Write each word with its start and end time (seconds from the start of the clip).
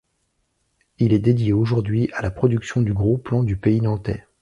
Il 0.97 1.13
est 1.13 1.19
dédié 1.19 1.53
aujourd'hui 1.53 2.09
à 2.13 2.23
la 2.23 2.31
production 2.31 2.81
du 2.81 2.91
gros 2.91 3.19
plant 3.19 3.43
du 3.43 3.55
pays 3.55 3.81
nantais. 3.81 4.25